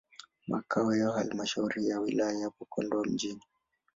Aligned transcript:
Makao 0.47 0.95
ya 0.95 1.09
halmashauri 1.09 1.87
ya 1.89 1.99
wilaya 1.99 2.39
yapo 2.39 2.65
Kondoa 2.65 3.03
mjini. 3.05 3.41